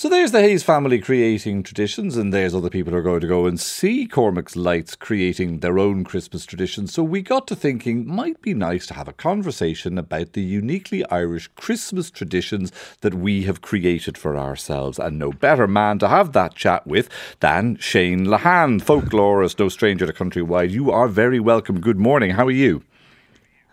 [0.00, 3.26] So there's the Hayes family creating traditions, and there's other people who are going to
[3.26, 6.94] go and see Cormac's Lights creating their own Christmas traditions.
[6.94, 11.04] So we got to thinking, might be nice to have a conversation about the uniquely
[11.10, 12.72] Irish Christmas traditions
[13.02, 14.98] that we have created for ourselves.
[14.98, 17.10] And no better man to have that chat with
[17.40, 20.70] than Shane Lehane, folklorist, no stranger to Countrywide.
[20.70, 21.78] You are very welcome.
[21.78, 22.30] Good morning.
[22.30, 22.82] How are you?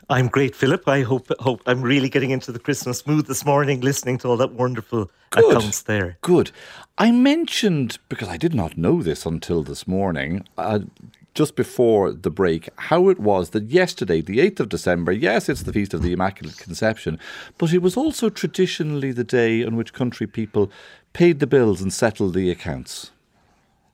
[0.10, 0.88] I'm great, Philip.
[0.88, 4.38] I hope hope I'm really getting into the Christmas mood this morning, listening to all
[4.38, 5.58] that wonderful Good.
[5.58, 6.18] accounts there.
[6.22, 6.52] Good.
[6.98, 10.48] I mentioned because I did not know this until this morning.
[10.58, 10.80] Uh,
[11.34, 15.62] just before the break, how it was that yesterday, the 8th of December, yes, it's
[15.62, 17.20] the Feast of the Immaculate Conception,
[17.60, 20.72] but it was also traditionally the day on which country people
[21.14, 23.12] paid the bills and settled the accounts.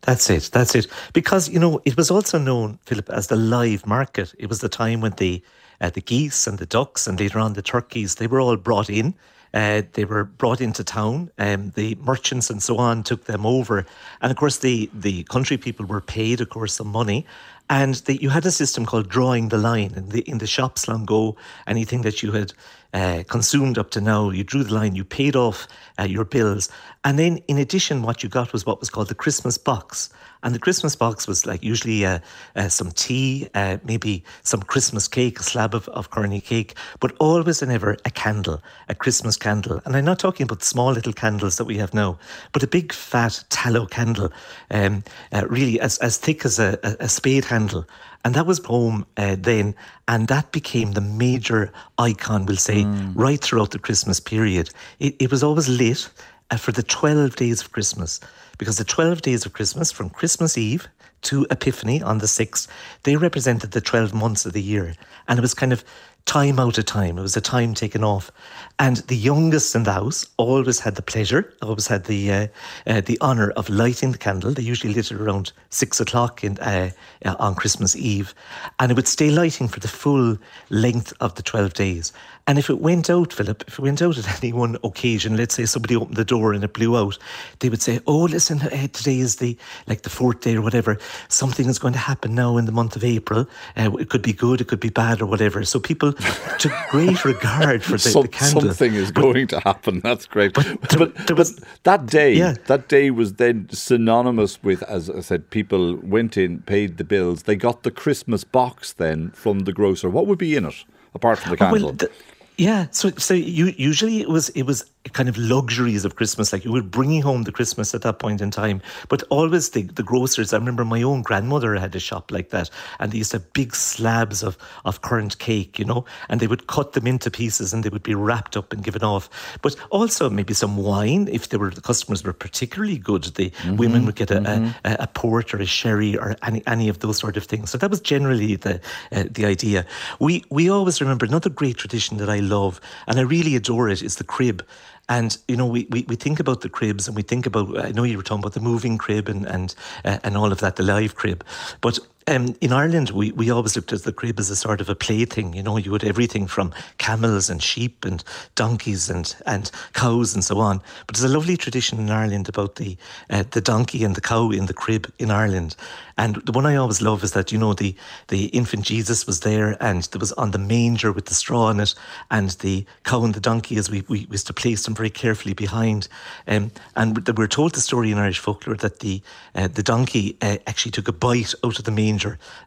[0.03, 0.49] That's it.
[0.52, 0.88] That's it.
[1.13, 4.34] Because, you know, it was also known, Philip, as the live market.
[4.38, 5.41] It was the time when the
[5.81, 8.89] uh, the geese and the ducks and later on the turkeys, they were all brought
[8.89, 9.16] in.
[9.53, 11.30] Uh, they were brought into town.
[11.38, 13.85] Um, the merchants and so on took them over,
[14.21, 17.25] and of course the the country people were paid, of course, some money,
[17.69, 20.88] and the, you had a system called drawing the line in the in the shops
[20.88, 21.36] long ago.
[21.67, 22.53] Anything that you had
[22.94, 25.67] uh, consumed up to now, you drew the line, you paid off
[26.00, 26.69] uh, your bills,
[27.03, 30.09] and then in addition, what you got was what was called the Christmas box,
[30.44, 32.19] and the Christmas box was like usually uh,
[32.56, 37.14] uh, some tea, uh, maybe some Christmas cake, a slab of, of corny cake, but
[37.19, 39.81] always and ever a candle, a Christmas candle.
[39.86, 42.19] And I'm not talking about small little candles that we have now,
[42.52, 44.31] but a big fat tallow candle,
[44.69, 47.86] um, uh, really as, as thick as a, a spade handle.
[48.26, 49.76] And that was home uh, then.
[50.08, 53.14] And that became the major icon, we'll say, mm.
[53.16, 54.70] right throughout the Christmas period.
[55.00, 56.09] It, it was always lit
[56.52, 58.20] uh, for the 12 days of Christmas
[58.58, 60.88] because the 12 days of Christmas, from Christmas Eve
[61.24, 62.68] to Epiphany on the 6th,
[63.04, 64.96] they represented the 12 months of the year.
[65.28, 65.84] And it was kind of
[66.25, 67.17] time out of time.
[67.17, 68.31] It was a time taken off.
[68.79, 72.47] And the youngest in the house always had the pleasure, always had the uh,
[72.88, 74.51] uh, the honour of lighting the candle.
[74.51, 76.89] They usually lit it around six o'clock in, uh,
[77.23, 78.33] uh, on Christmas Eve.
[78.79, 80.38] And it would stay lighting for the full
[80.69, 82.13] length of the 12 days.
[82.45, 85.56] And if it went out, Philip, if it went out at any one occasion, let's
[85.56, 87.17] say somebody opened the door and it blew out,
[87.59, 89.57] they would say, "Oh, listen, uh, today is the
[89.88, 90.97] like the fourth day or whatever.
[91.29, 93.47] Something is going to happen now in the month of April.
[93.78, 96.12] Uh, it could be good, it could be bad, or whatever." So people
[96.59, 98.62] took great regard for the, Some, the candle.
[98.62, 100.00] Something is but, going to happen.
[100.01, 100.53] That's great.
[100.53, 102.56] But, but, there was, but that day, yeah.
[102.68, 107.44] that day was then synonymous with, as I said, people went in, paid the bills.
[107.44, 110.09] They got the Christmas box then from the grocer.
[110.09, 111.79] What would be in it apart from the candle?
[111.79, 112.12] Oh, well, the,
[112.57, 116.64] yeah, so so you, usually it was it was kind of luxuries of Christmas, like
[116.64, 118.81] you were bringing home the Christmas at that point in time.
[119.09, 120.53] But always the, the grocers.
[120.53, 122.69] I remember my own grandmother had a shop like that,
[123.00, 126.47] and they used to have big slabs of of currant cake, you know, and they
[126.47, 129.30] would cut them into pieces and they would be wrapped up and given off.
[129.62, 133.24] But also maybe some wine if they were the customers were particularly good.
[133.24, 134.69] The mm-hmm, women would get a, mm-hmm.
[134.86, 137.72] a, a, port or a sherry or any any of those sort of things.
[137.72, 138.80] So that was generally the
[139.12, 139.86] uh, the idea.
[140.19, 144.02] We we always remember another great tradition that I love, and I really adore it,
[144.02, 144.63] is the crib.
[145.09, 147.78] And you know, we, we, we think about the cribs, and we think about.
[147.78, 149.75] I know you were talking about the moving crib and and
[150.06, 151.44] uh, and all of that, the live crib,
[151.81, 154.89] but um, in Ireland, we, we always looked at the crib as a sort of
[154.89, 155.53] a plaything.
[155.53, 158.23] You know, you had everything from camels and sheep and
[158.56, 160.81] donkeys and, and cows and so on.
[161.06, 162.97] But there's a lovely tradition in Ireland about the
[163.29, 165.75] uh, the donkey and the cow in the crib in Ireland.
[166.17, 167.95] And the one I always love is that you know the
[168.28, 171.79] the infant Jesus was there and there was on the manger with the straw in
[171.79, 171.95] it,
[172.31, 175.53] and the cow and the donkey as we, we used to place them very carefully
[175.53, 176.07] behind.
[176.47, 179.22] Um, and we're told the story in Irish folklore that the
[179.56, 182.12] uh, the donkey uh, actually took a bite out of the manger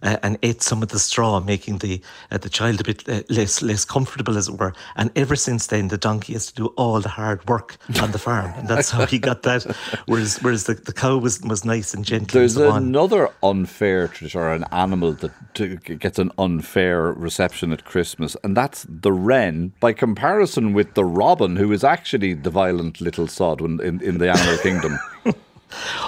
[0.02, 3.22] uh, and ate some of the straw, making the uh, the child a bit uh,
[3.28, 4.72] less less comfortable, as it were.
[4.96, 8.18] And ever since then, the donkey has to do all the hard work on the
[8.18, 9.64] farm, and that's how he got that.
[10.06, 12.38] Whereas whereas the, the cow was was nice and gentle.
[12.38, 15.32] There's and so another unfair tradition, or an animal that
[15.98, 19.72] gets an unfair reception at Christmas, and that's the wren.
[19.80, 24.18] By comparison with the robin, who is actually the violent little sod in, in, in
[24.18, 24.98] the animal kingdom.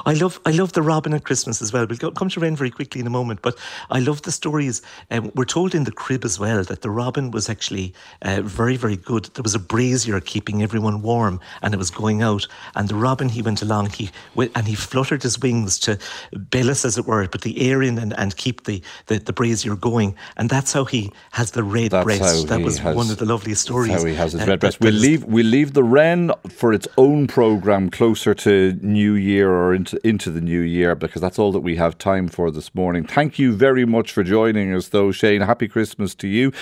[0.07, 1.87] I love I love the robin at Christmas as well.
[1.87, 3.59] We'll go, come to Wren very quickly in a moment, but
[3.91, 4.83] I love the stories.
[5.11, 8.77] Um, we're told in the crib as well that the robin was actually uh, very
[8.77, 9.27] very good.
[9.35, 12.47] There was a brazier keeping everyone warm, and it was going out.
[12.75, 15.99] And the robin he went along, he went, and he fluttered his wings to
[16.33, 19.77] bellows as it were, put the air in and, and keep the, the, the brazier
[19.77, 20.15] going.
[20.37, 22.49] And that's how he has the red that's breast.
[22.49, 23.93] That was has, one of the loveliest stories.
[23.93, 24.81] how he has his uh, red breast.
[24.81, 29.15] We'll leave we'll leave the wren for its own program closer to New
[29.49, 32.51] Year or into into the new year because that's all that we have time for
[32.51, 33.05] this morning.
[33.05, 35.41] Thank you very much for joining us, though, Shane.
[35.41, 36.53] Happy Christmas to you.